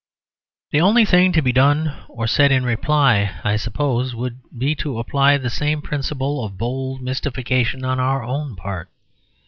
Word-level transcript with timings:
The 0.71 0.81
only 0.81 1.05
thing 1.05 1.31
to 1.33 1.43
be 1.43 1.51
done 1.51 1.93
or 2.07 2.25
said 2.25 2.51
in 2.51 2.63
reply, 2.63 3.39
I 3.43 3.55
suppose, 3.55 4.15
would 4.15 4.39
be 4.57 4.73
to 4.77 4.97
apply 4.97 5.37
the 5.37 5.51
same 5.51 5.79
principle 5.79 6.43
of 6.43 6.57
bold 6.57 7.03
mystification 7.03 7.85
on 7.85 7.99
our 7.99 8.23
own 8.23 8.55
part. 8.55 8.89